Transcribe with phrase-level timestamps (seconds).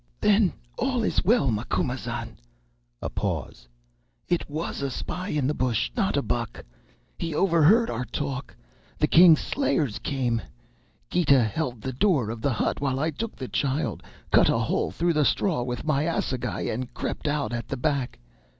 [0.19, 2.35] "'Then all is well, Macumazahn.'
[3.03, 3.67] (A pause.)
[4.27, 6.63] 'It was a spy in the bush, not a buck.
[7.19, 8.55] He overheard our talk.
[8.97, 10.41] The King's slayers came.
[11.11, 14.01] Gita held the door of the hut while I took the child,
[14.31, 18.17] cut a hole through the straw with my assegai, and crept out at the back.